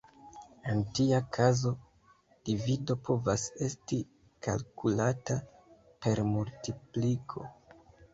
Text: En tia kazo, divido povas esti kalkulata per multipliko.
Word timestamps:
En 0.69 0.79
tia 0.99 1.17
kazo, 1.35 1.73
divido 2.49 2.95
povas 3.09 3.43
esti 3.65 3.99
kalkulata 4.47 5.37
per 6.07 6.23
multipliko. 6.31 7.45